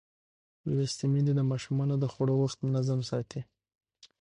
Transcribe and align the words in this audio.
لوستې 0.75 1.05
میندې 1.13 1.33
د 1.35 1.41
ماشومانو 1.51 1.95
د 1.99 2.05
خوړو 2.13 2.35
وخت 2.43 2.59
منظم 2.65 2.99
ساتي. 3.09 3.41